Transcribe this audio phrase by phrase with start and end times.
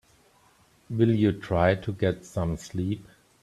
[0.89, 3.07] Will you try to get some sleep?